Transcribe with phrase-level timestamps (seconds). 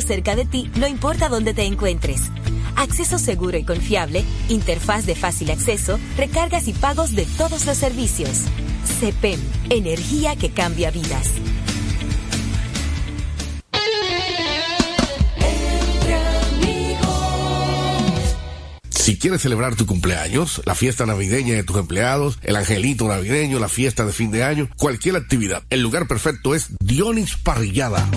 [0.00, 2.22] cerca de ti, no importa dónde te encuentres.
[2.76, 8.42] Acceso seguro y confiable, interfaz de fácil acceso, recargas y pagos de todos los servicios.
[9.00, 11.30] CEPEM, energía que cambia vidas.
[19.02, 23.68] Si quieres celebrar tu cumpleaños, la fiesta navideña de tus empleados, el angelito navideño, la
[23.68, 28.08] fiesta de fin de año, cualquier actividad, el lugar perfecto es Dionis Parrillada.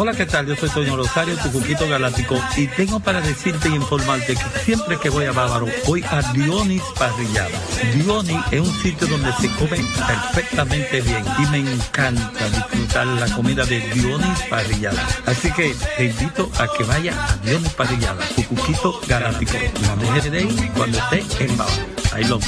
[0.00, 0.46] Hola, ¿qué tal?
[0.46, 4.96] Yo soy Toño Rosario, tu cuquito galáctico, y tengo para decirte e informarte que siempre
[4.96, 7.58] que voy a Bávaro, voy a Dionis Parrillada.
[7.94, 13.64] Dionis es un sitio donde se come perfectamente bien y me encanta disfrutar la comida
[13.64, 15.04] de Dionis Parrillada.
[15.26, 19.54] Así que te invito a que vaya a Dionis Parrillada, tu cuquito galáctico.
[19.82, 21.86] No dejes de ir cuando esté en Bávaro.
[22.12, 22.38] Ahí lo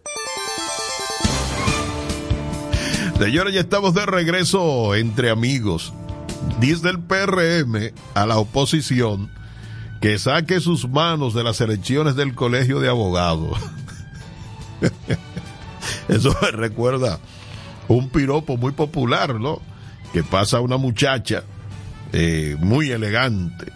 [3.19, 5.93] Señores, ya estamos de regreso entre amigos.
[6.61, 9.29] Dice el PRM a la oposición
[10.01, 13.59] que saque sus manos de las elecciones del colegio de abogados.
[16.09, 17.19] Eso me recuerda
[17.89, 19.61] un piropo muy popular, ¿no?
[20.13, 21.43] Que pasa una muchacha
[22.13, 23.73] eh, muy elegante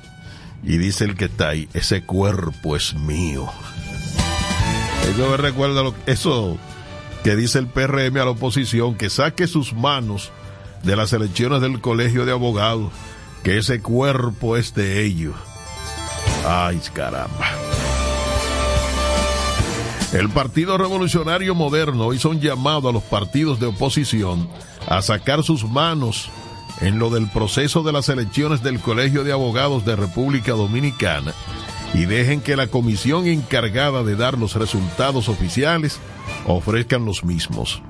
[0.63, 3.49] y dice el que está ahí, ese cuerpo es mío.
[5.11, 6.57] Eso me recuerda lo, eso
[7.25, 10.31] que dice el PRM a la oposición, que saque sus manos
[10.83, 12.93] de las elecciones del colegio de abogados,
[13.43, 15.35] que ese cuerpo es de ellos.
[16.47, 17.47] Ay, caramba.
[20.13, 24.49] El Partido Revolucionario Moderno hizo un llamado a los partidos de oposición
[24.87, 26.29] a sacar sus manos
[26.81, 31.33] en lo del proceso de las elecciones del Colegio de Abogados de República Dominicana
[31.95, 35.99] y dejen que la comisión encargada de dar los resultados oficiales
[36.47, 37.83] ofrezcan los mismos.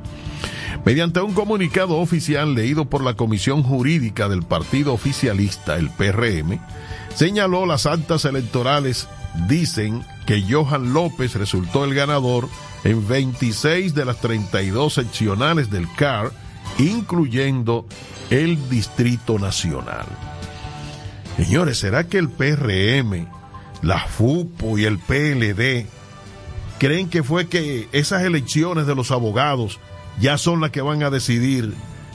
[0.85, 6.59] Mediante un comunicado oficial leído por la Comisión Jurídica del Partido Oficialista, el PRM,
[7.15, 9.09] señaló las actas electorales
[9.49, 12.49] dicen que Johan López resultó el ganador
[12.85, 16.33] en 26 de las 32 seccionales del CAR,
[16.79, 17.87] incluyendo
[18.31, 20.07] el Distrito Nacional.
[21.37, 23.27] Señores, ¿será que el PRM,
[23.83, 25.87] la FUPO y el PLD
[26.83, 29.79] creen que fue que esas elecciones de los abogados
[30.19, 31.73] ya son las que van a decidir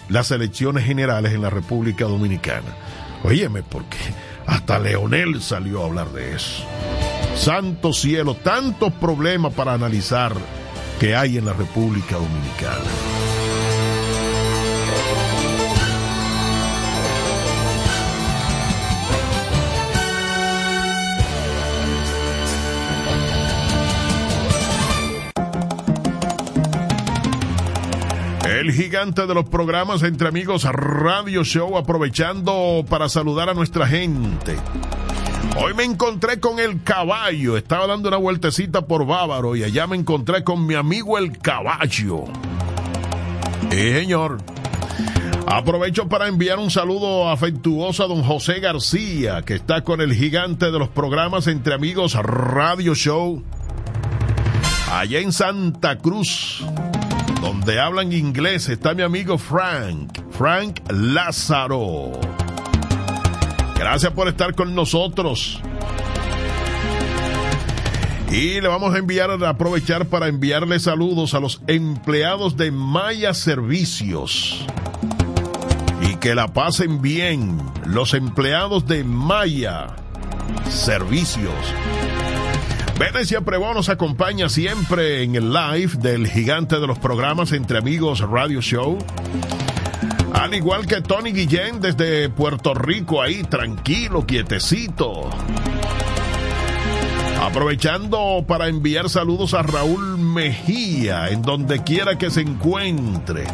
[0.10, 2.76] las elecciones generales en la República Dominicana?
[3.24, 3.96] Óyeme, porque
[4.46, 6.66] hasta Leonel salió a hablar de eso.
[7.38, 10.34] Santo cielo, tantos problemas para analizar
[11.00, 13.17] que hay en la República Dominicana.
[28.68, 34.58] El gigante de los programas entre amigos Radio Show aprovechando para saludar a nuestra gente.
[35.56, 39.96] Hoy me encontré con el caballo, estaba dando una vueltecita por Bávaro y allá me
[39.96, 42.26] encontré con mi amigo el caballo.
[43.72, 44.40] Sí, señor.
[45.48, 50.74] Aprovecho para enviar un saludo afectuoso a don José García, que está con el gigante
[50.74, 53.42] de los programas entre amigos Radio Show,
[54.92, 56.66] allá en Santa Cruz
[57.48, 62.12] donde hablan inglés está mi amigo Frank, Frank Lázaro.
[63.78, 65.62] Gracias por estar con nosotros.
[68.30, 73.34] Y le vamos a enviar, a aprovechar para enviarle saludos a los empleados de Maya
[73.34, 74.66] Servicios.
[76.02, 79.96] Y que la pasen bien los empleados de Maya
[80.70, 81.54] Servicios.
[82.98, 88.22] Venecia Prevó nos acompaña siempre en el live del gigante de los programas Entre Amigos
[88.22, 88.98] Radio Show.
[90.34, 95.30] Al igual que Tony Guillén desde Puerto Rico, ahí tranquilo, quietecito.
[97.40, 103.46] Aprovechando para enviar saludos a Raúl Mejía, en donde quiera que se encuentre,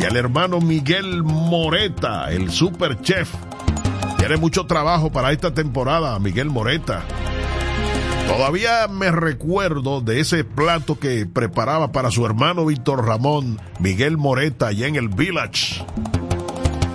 [0.00, 3.32] y al hermano Miguel Moreta, el super chef.
[4.18, 7.04] Tiene mucho trabajo para esta temporada, Miguel Moreta.
[8.30, 14.68] Todavía me recuerdo de ese plato que preparaba para su hermano Víctor Ramón, Miguel Moreta,
[14.68, 15.84] allá en el Village.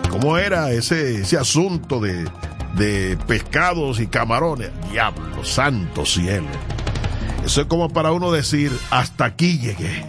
[0.09, 2.25] ¿Cómo era ese, ese asunto de,
[2.75, 4.71] de pescados y camarones?
[4.89, 6.47] Diablo, santo cielo.
[7.45, 10.05] Eso es como para uno decir, hasta aquí llegué.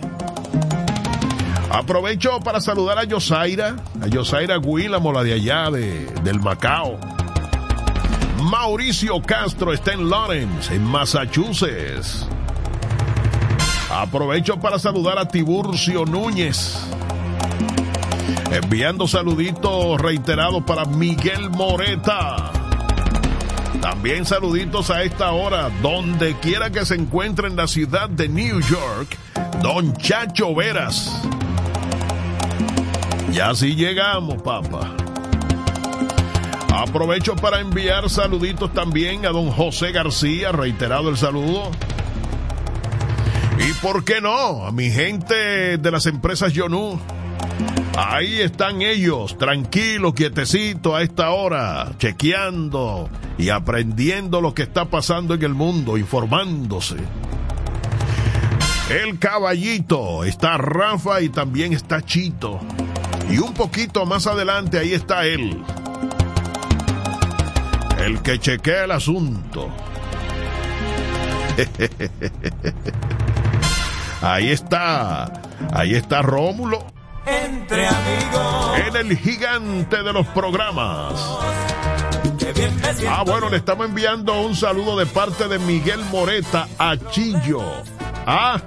[1.71, 6.99] Aprovecho para saludar a Yosaira, a Yosaira Guílamo, la de allá de, del Macao.
[8.47, 12.29] Mauricio Castro está en Lawrence, en Massachusetts.
[13.91, 16.79] Aprovecho para saludar a Tiburcio Núñez.
[18.53, 22.53] Enviando saluditos reiterados para Miguel Moreta.
[23.81, 28.61] También saluditos a esta hora, donde quiera que se encuentre en la ciudad de New
[28.61, 29.19] York,
[29.61, 31.21] Don Chacho Veras.
[33.33, 35.06] Ya sí llegamos, papá.
[36.77, 41.71] Aprovecho para enviar saluditos también a don José García, reiterado el saludo.
[43.59, 47.01] Y por qué no, a mi gente de las empresas Yonu.
[47.97, 53.09] Ahí están ellos, tranquilos, quietecitos a esta hora, chequeando
[53.39, 56.97] y aprendiendo lo que está pasando en el mundo, informándose.
[58.91, 62.61] El caballito, está Rafa y también está Chito.
[63.31, 65.65] Y un poquito más adelante ahí está él,
[68.07, 69.69] el que chequea el asunto.
[74.23, 75.43] Ahí está.
[75.73, 76.87] Ahí está Rómulo.
[77.27, 78.79] Entre amigos.
[78.87, 81.15] En el gigante de los programas.
[83.09, 87.61] Ah, bueno, le estamos enviando un saludo de parte de Miguel Moreta a Chillo.
[88.25, 88.61] Ah,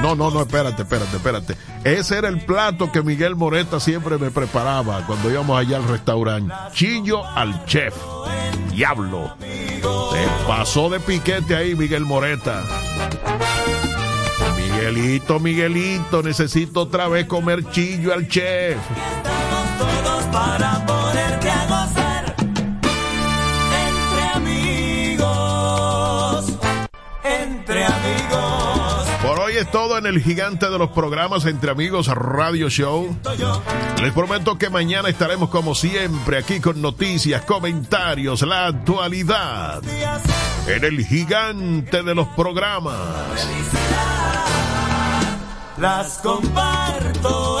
[0.00, 1.56] no, no, no, espérate, espérate, espérate.
[1.82, 6.54] Ese era el plato que Miguel Moreta siempre me preparaba cuando íbamos allá al restaurante.
[6.72, 7.94] Chillo al chef.
[8.70, 9.34] Diablo.
[9.40, 12.62] Se pasó de piquete ahí, Miguel Moreta.
[14.56, 18.78] Miguelito, Miguelito, necesito otra vez comer chillo al chef.
[18.78, 22.34] Estamos todos para ponerte a gozar.
[23.88, 24.22] Entre
[25.14, 26.44] amigos.
[27.22, 28.49] Entre amigos.
[29.60, 33.14] Es todo en el gigante de los programas Entre Amigos Radio Show.
[34.00, 39.82] Les prometo que mañana estaremos como siempre aquí con noticias, comentarios, la actualidad.
[40.66, 43.46] En el gigante de los programas.
[45.76, 47.60] Las comparto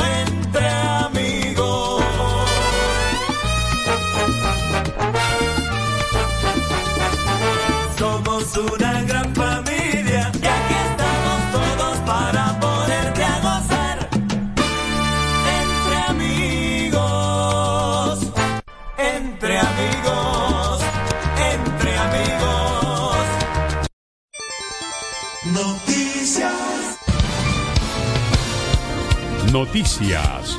[25.52, 26.52] Noticias.
[29.52, 30.58] Noticias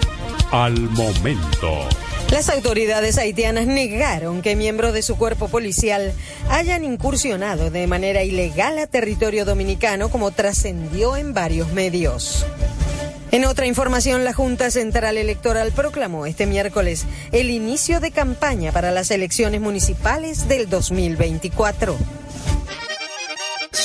[0.52, 1.88] al momento.
[2.30, 6.12] Las autoridades haitianas negaron que miembros de su cuerpo policial
[6.50, 12.46] hayan incursionado de manera ilegal a territorio dominicano como trascendió en varios medios.
[13.32, 18.92] En otra información, la Junta Central Electoral proclamó este miércoles el inicio de campaña para
[18.92, 22.21] las elecciones municipales del 2024.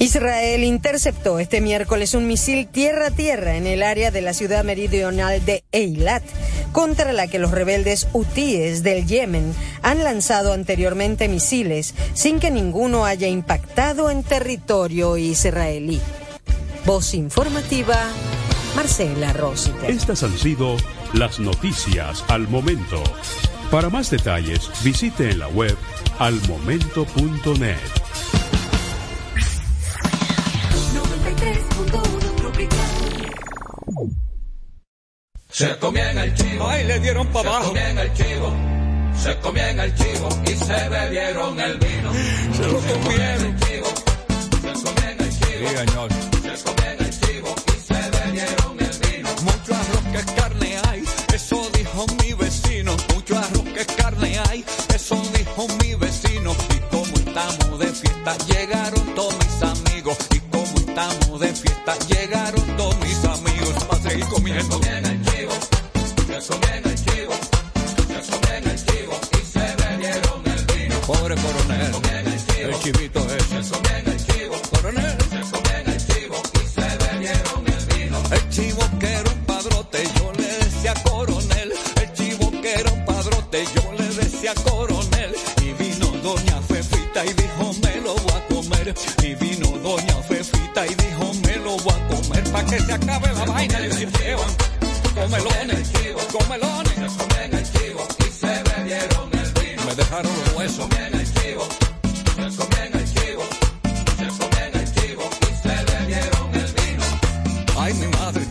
[0.00, 5.62] Israel interceptó este miércoles un misil tierra-tierra en el área de la ciudad meridional de
[5.72, 6.22] Eilat,
[6.72, 13.04] contra la que los rebeldes hutíes del Yemen han lanzado anteriormente misiles sin que ninguno
[13.04, 16.00] haya impactado en territorio israelí.
[16.86, 18.02] Voz informativa,
[18.74, 19.86] Marcela Rosita.
[19.86, 20.78] Estas han sido
[21.12, 23.02] las noticias al momento.
[23.70, 25.76] Para más detalles, visite en la web
[26.18, 27.76] almomento.net.
[35.60, 36.66] Se comían el chivo.
[36.66, 37.68] Ay, le dieron para Se abajo.
[37.68, 38.56] comían el chivo.
[39.14, 42.12] Se comían el chivo y se bebieron el vino.
[42.56, 42.80] Se lo comieron.
[42.82, 43.86] Se comían el chivo.
[44.62, 46.10] Se comían el señor.
[46.40, 49.28] Se comían el chivo y se bebieron el vino.
[49.42, 52.96] Mucho arroz que carne hay, eso dijo mi vecino.
[53.14, 54.64] Mucho arroz que carne hay,
[54.94, 56.56] eso dijo mi vecino.
[56.74, 60.16] Y como estamos de fiesta, llegaron todos mis amigos.
[60.34, 63.84] Y como estamos de fiesta, llegaron todos mis amigos.
[63.84, 64.80] Para seguir comiendo.
[64.82, 65.29] Se
[71.06, 71.92] Pobre coronel,
[72.60, 73.26] el chivito
[74.26, 75.16] chivo, coronel.
[75.86, 78.22] El chivo y se bebieron el vino.
[78.30, 81.72] El chivo que era un padrote, yo le decía coronel.
[82.00, 85.34] El chivo que era un padrote, yo le decía coronel.
[85.62, 88.94] Y vino doña Fefita y dijo, me lo voy a comer.
[89.22, 92.44] Y vino doña Fefita y dijo, me lo voy a comer.
[92.52, 93.78] Pa' que se acabe la vaina.
[95.28, 97.12] Decía, "Llevan comelones, comelones.
[97.12, 99.82] Se comían el chivo y se bebieron el vino.
[99.86, 100.76] Me dejaron los huesos.
[100.76, 101.64] Se comían el chivo,
[102.34, 103.42] se comían el chivo,
[104.18, 107.04] se comían el chivo y se bebieron el vino.
[107.78, 108.42] Ay, mi madre.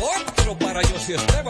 [0.00, 1.43] Otro para yo si Esteban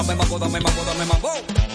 [0.00, 1.69] Dame mambo, dame mambo, dame mambo.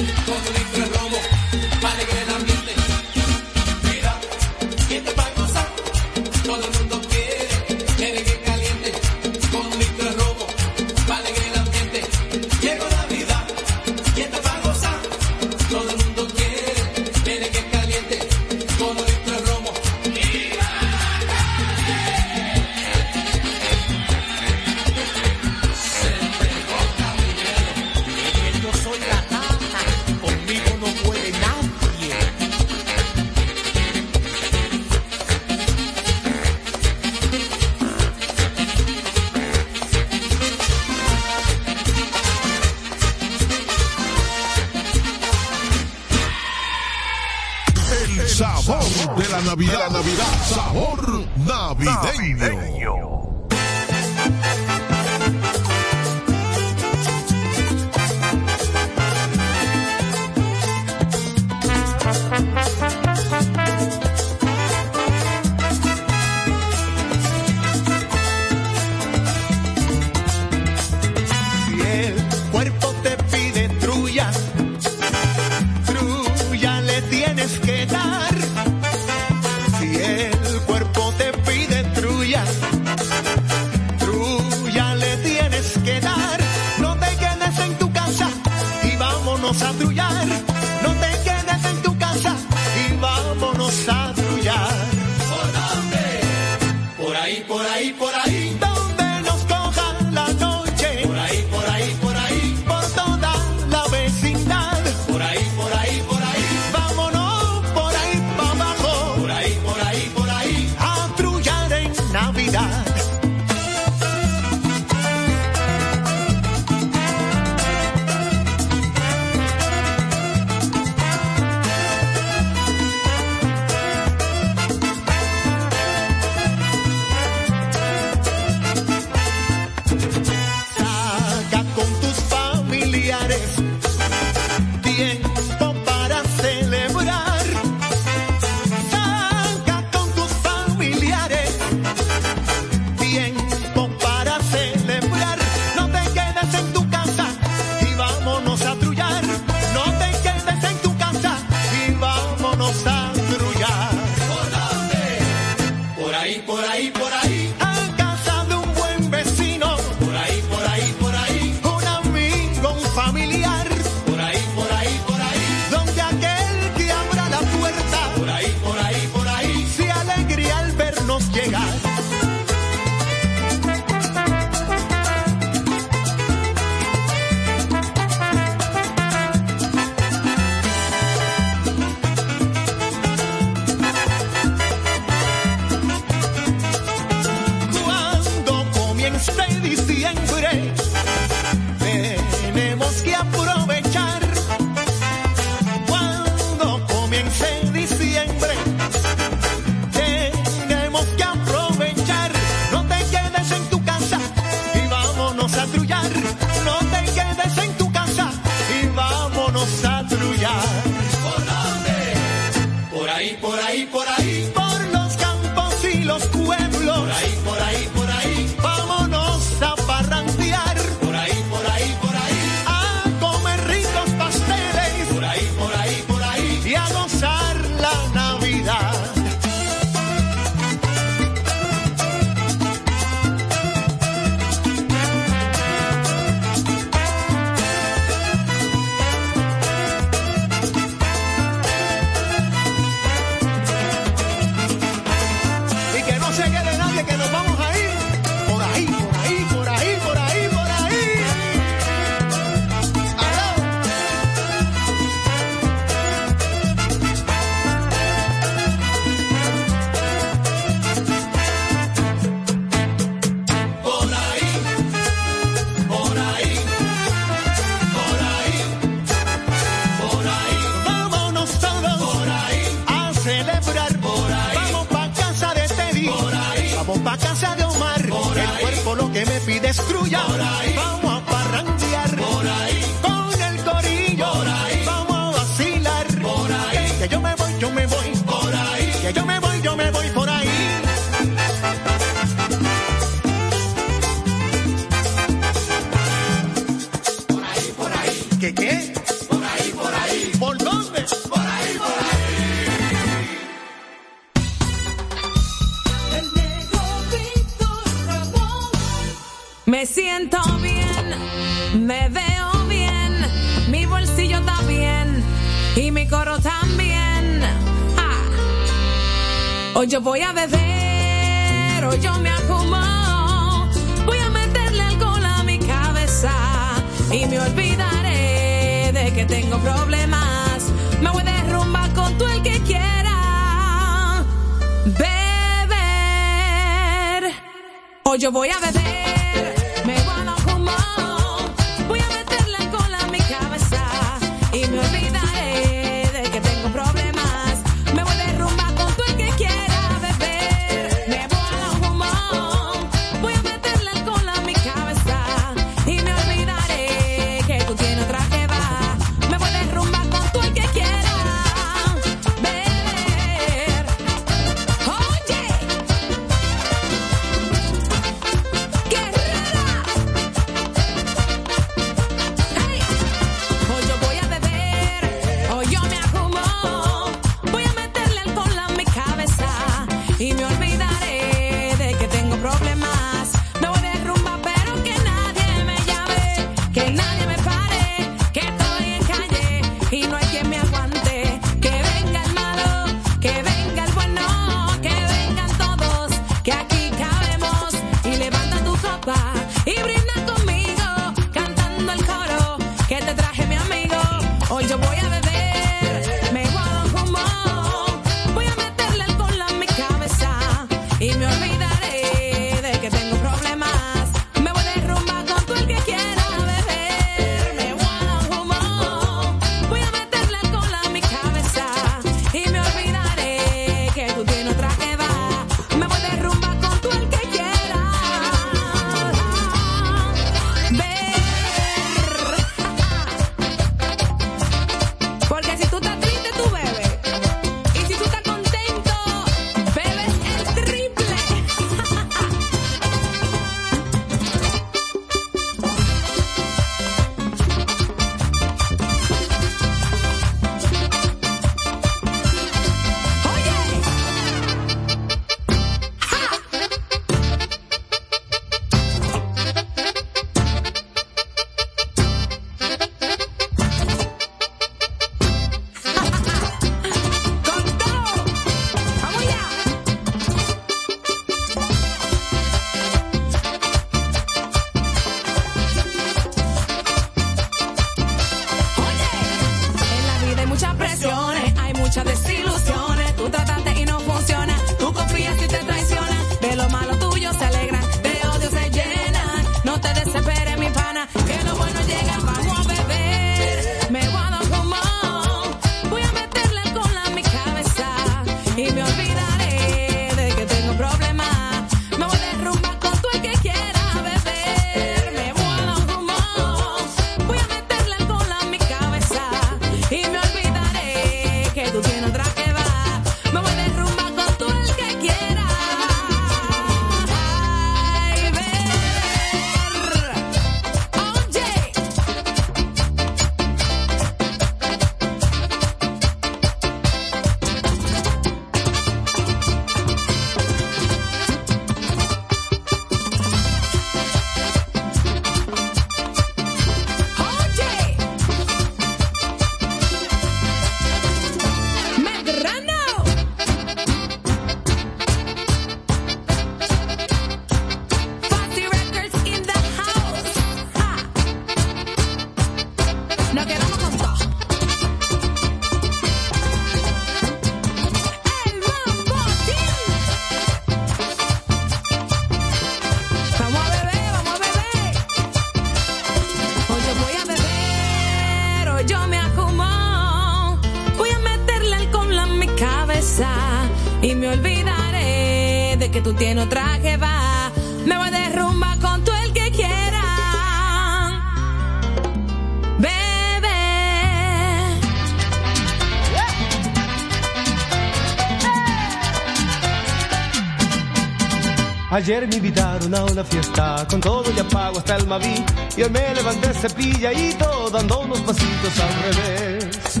[592.06, 595.44] Ayer me invitaron a una fiesta, con todo ya pago hasta el Maví.
[595.76, 600.00] Y hoy me levanté cepilladito, dando unos pasitos al revés.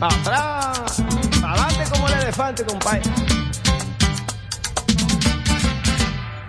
[0.00, 1.02] Atrás,
[1.42, 3.02] adelante como el elefante, compadre.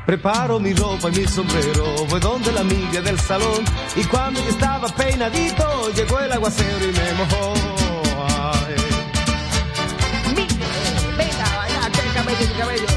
[0.06, 3.66] Preparo mi ropa y mi sombrero, voy donde la amiga del salón.
[3.96, 7.54] Y cuando yo estaba peinadito, llegó el aguacero y me mojó.
[8.30, 8.76] Ay.
[11.18, 12.91] El cabello, el cabello.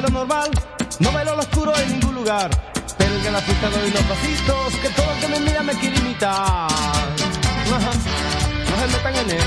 [0.00, 0.50] Bailo normal,
[1.00, 2.50] no bailo lo oscuro en ningún lugar.
[2.96, 5.96] Pero en la fiesta doy unos pasitos, que todo el que me mira me quiere
[5.98, 6.70] imitar.
[7.68, 9.42] No se metan en él.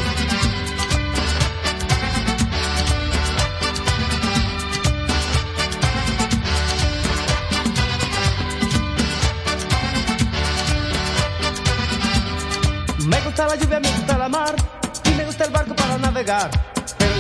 [13.08, 14.56] Me gusta la lluvia, me gusta la mar
[15.04, 16.73] y me gusta el barco para navegar.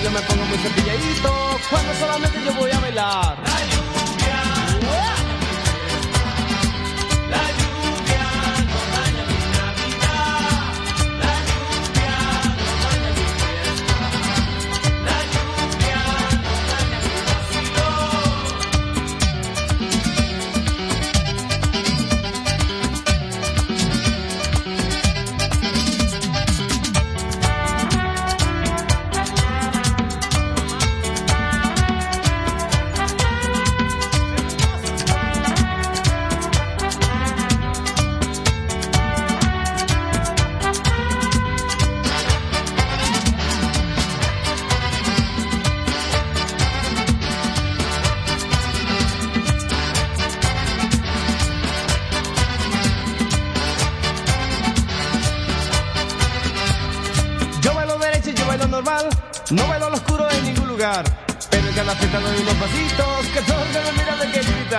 [0.04, 3.53] Yo me pongo muy cepilladito cuando solamente yo voy a bailar.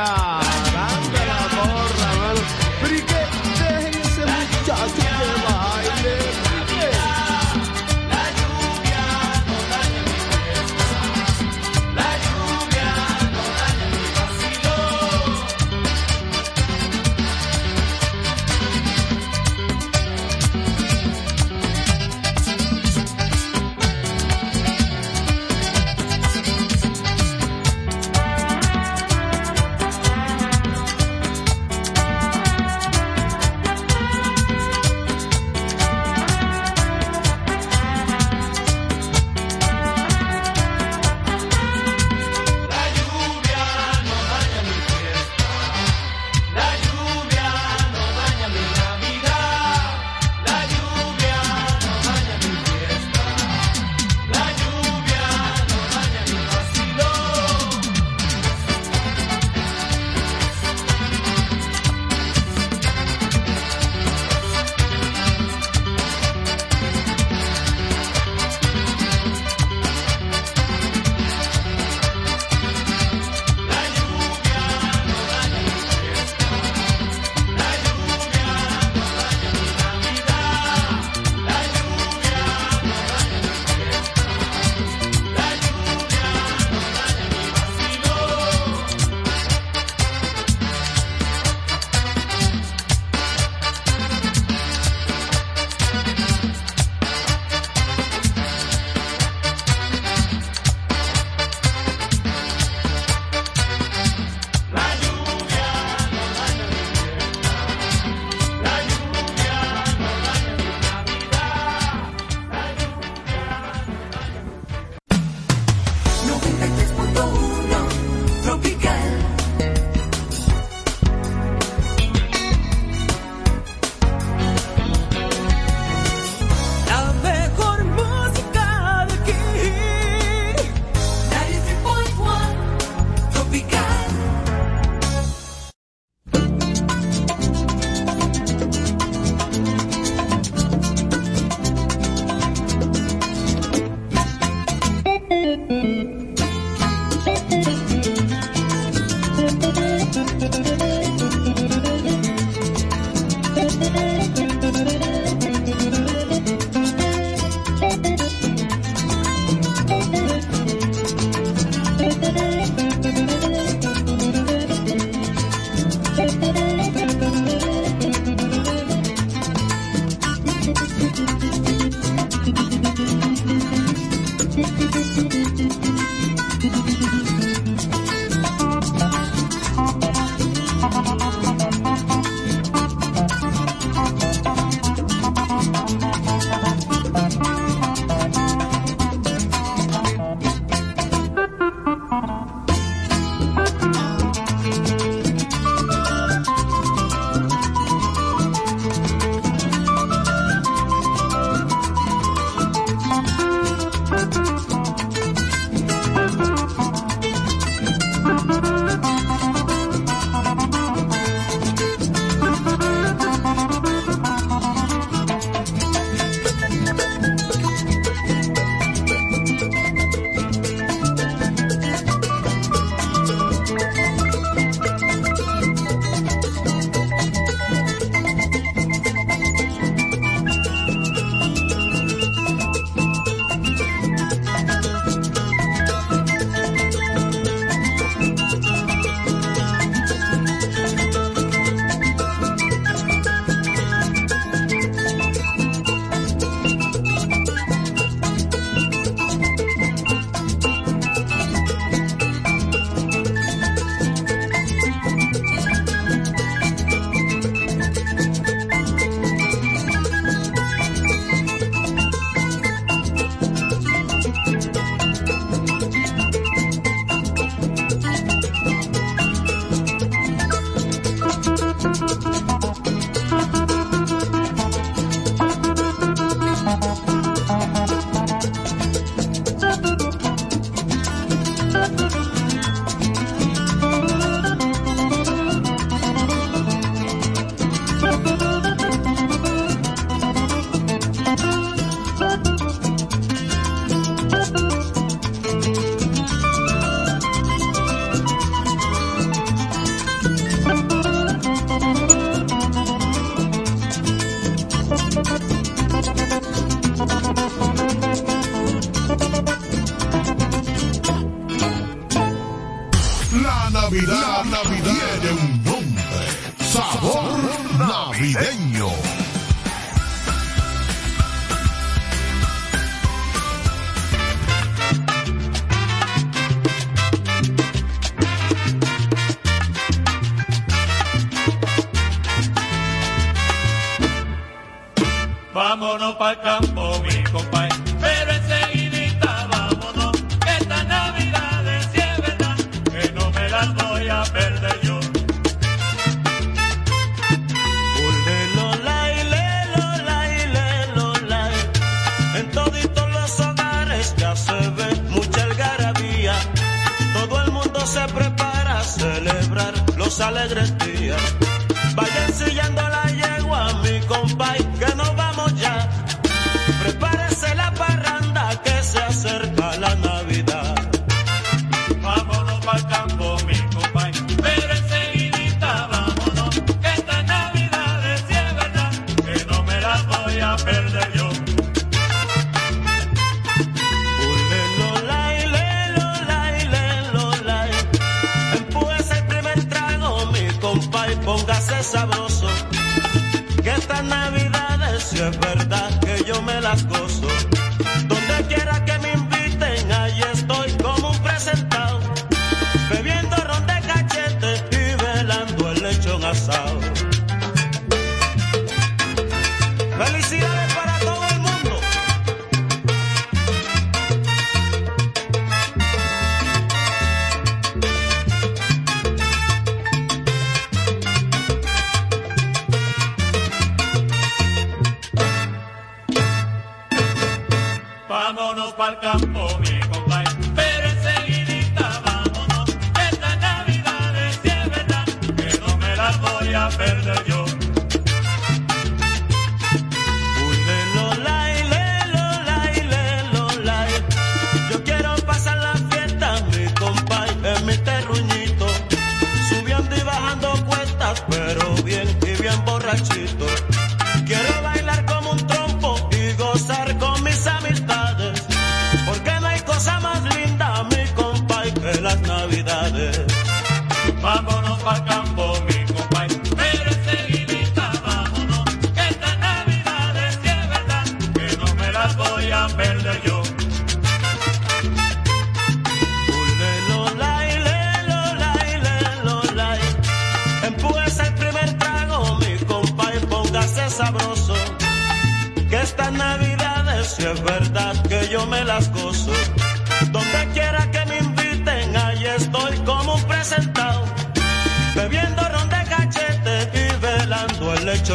[0.04, 0.43] Me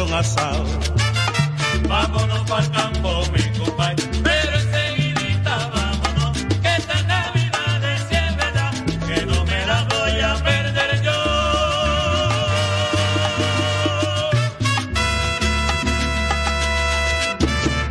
[0.08, 0.64] son.
[1.88, 4.02] Vámonos para el campo, mi compadre.
[4.22, 8.72] Pero enseguidita vámonos, que esta Navidad de verdad,
[9.06, 11.20] que no me la voy a perder yo.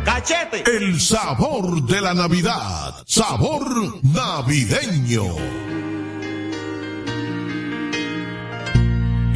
[0.04, 0.64] Cachete.
[0.76, 5.26] El sabor de la Navidad, sabor navideño.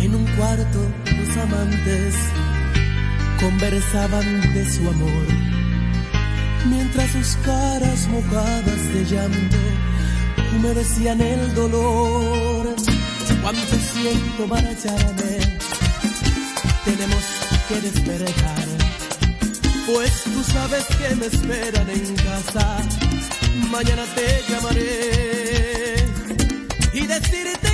[0.01, 0.81] En un cuarto,
[1.17, 2.34] los amantes
[3.41, 5.27] conversaban de su amor,
[6.69, 9.57] mientras sus caras mojadas de llanto
[10.57, 12.75] humedecían el dolor.
[13.43, 15.59] Cuánto siento marcharme,
[16.85, 17.25] tenemos
[17.69, 18.65] que despertar,
[19.87, 22.79] pues tú sabes que me esperan en casa,
[23.71, 26.05] mañana te llamaré
[26.95, 27.74] y decirte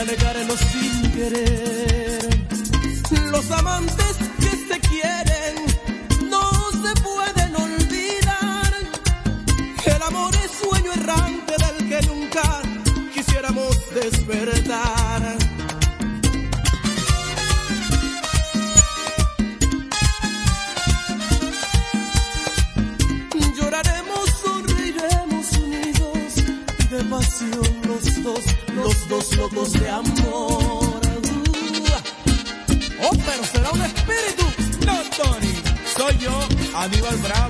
[0.00, 2.28] y alegarnos sin querer.
[3.30, 4.09] Los amantes
[36.80, 37.49] Aníbal Bravo.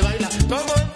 [0.00, 0.28] baila.
[0.48, 0.87] Como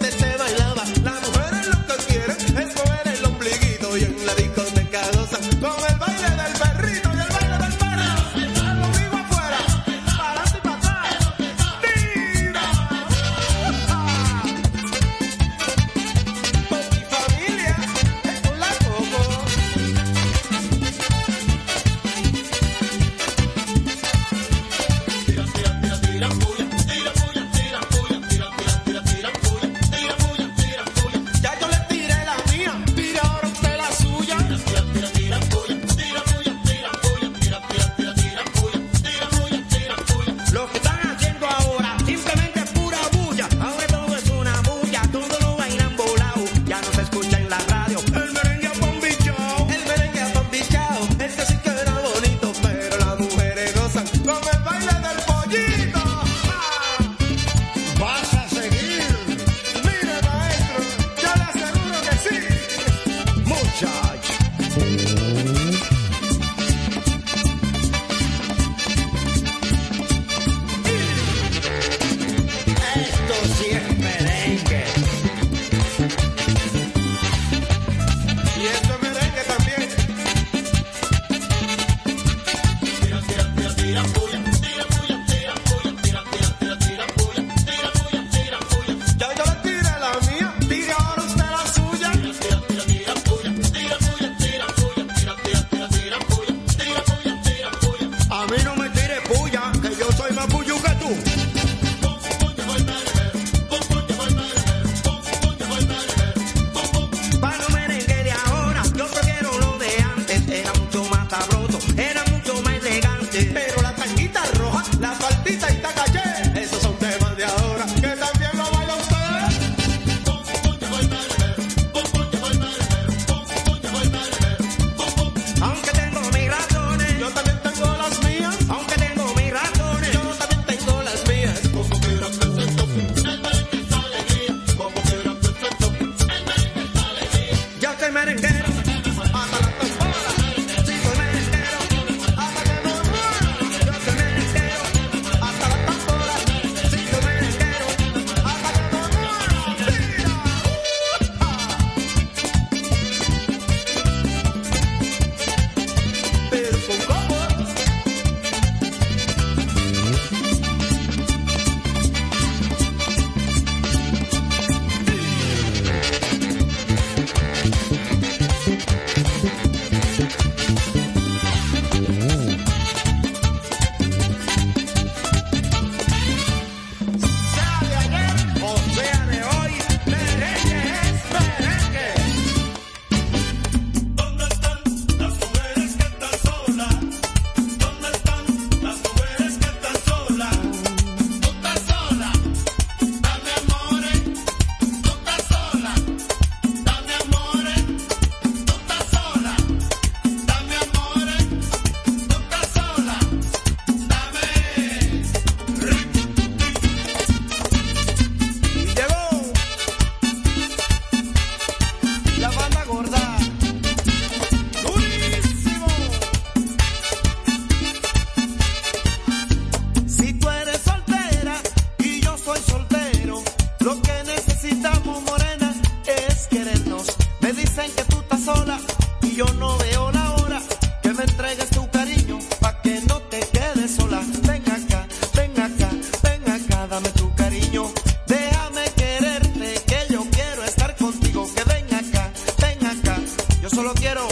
[244.13, 244.27] quiero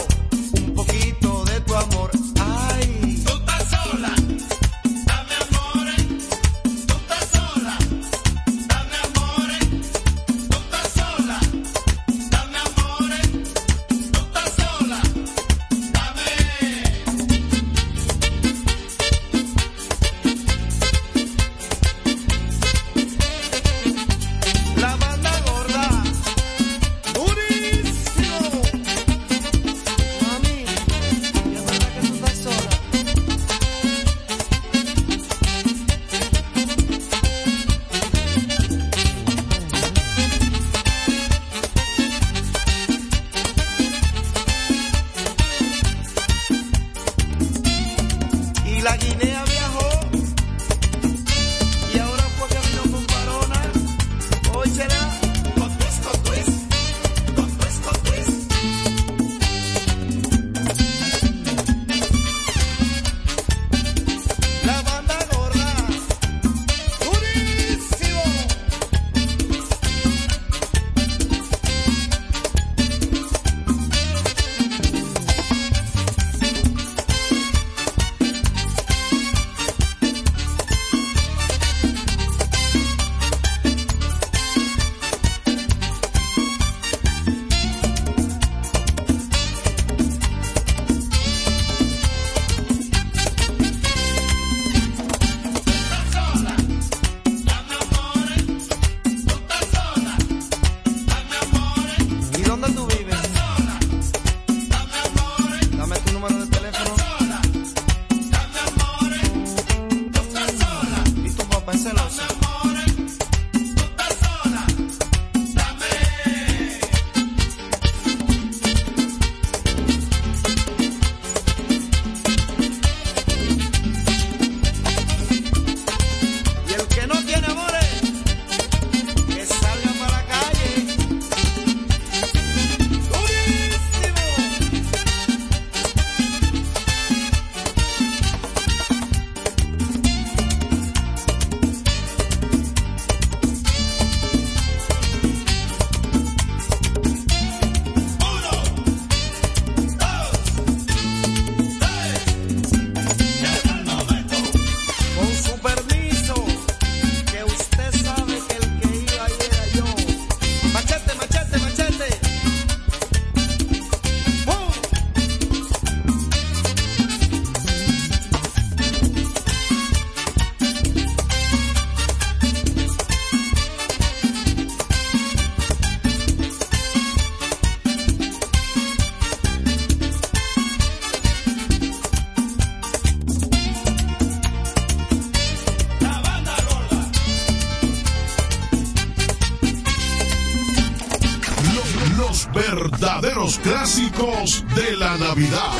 [195.34, 195.71] Navidad.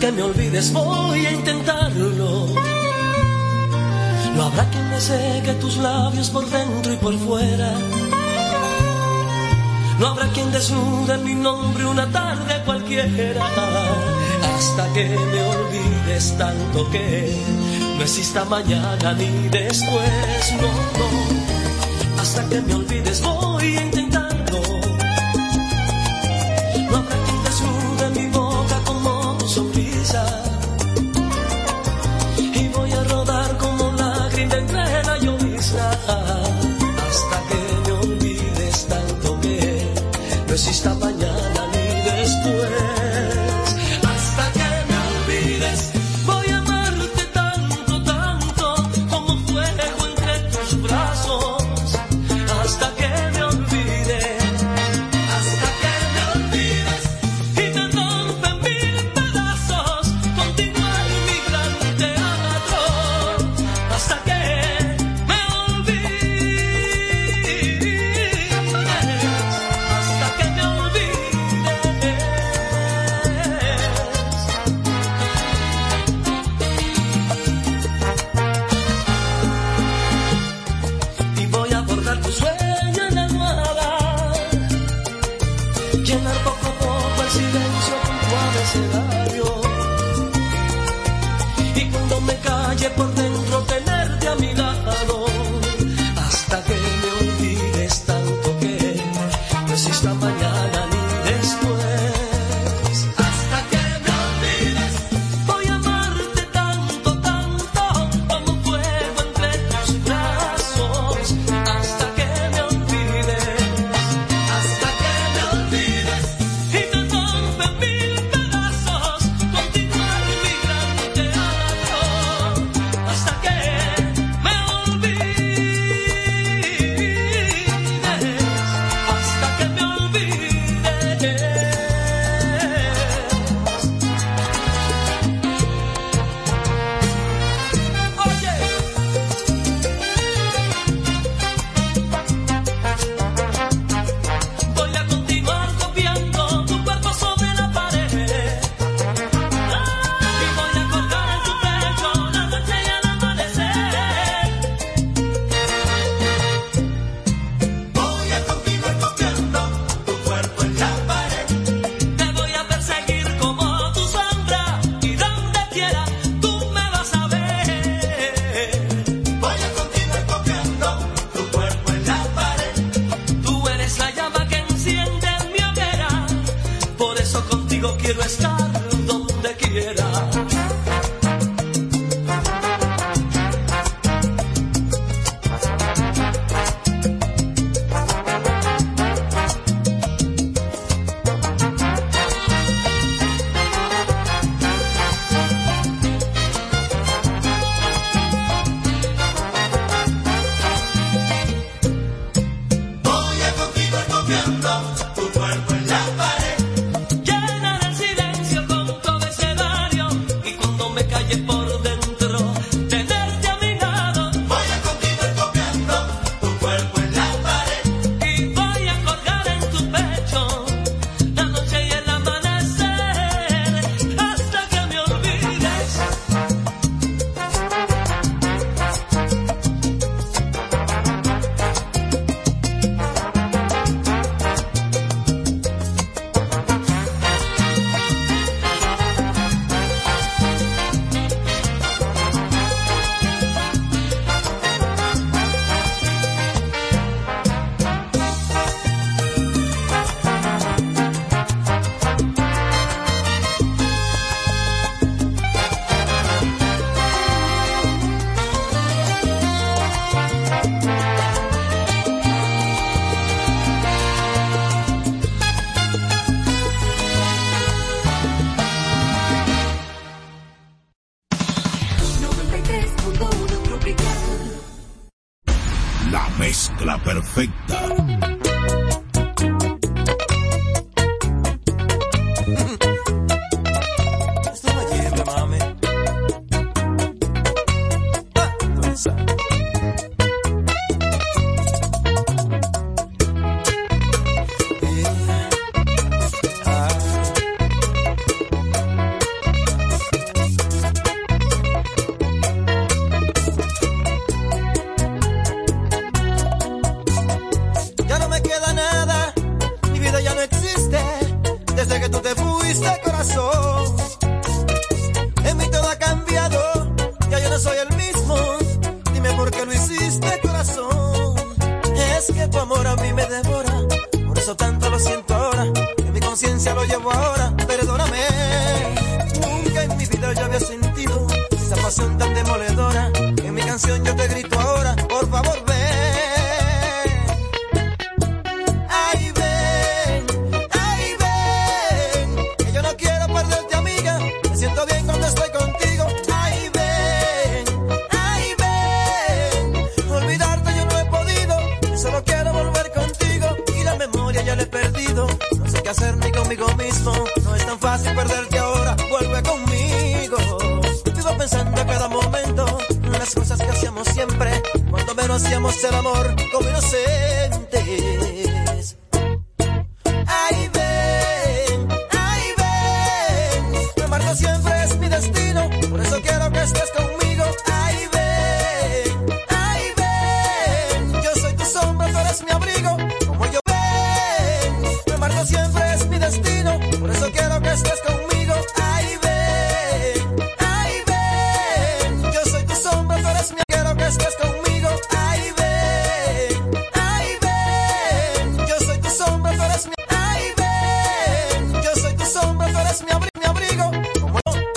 [0.00, 2.46] que me olvides, voy a intentarlo.
[4.34, 7.72] No habrá quien me seque tus labios por dentro y por fuera.
[9.98, 13.44] No habrá quien desnude mi nombre una tarde cualquiera.
[14.56, 17.36] Hasta que me olvides tanto que
[17.96, 20.54] no exista mañana ni después.
[20.62, 22.20] No, no.
[22.22, 24.49] Hasta que me olvides, voy a intentarlo.
[40.60, 41.10] se estava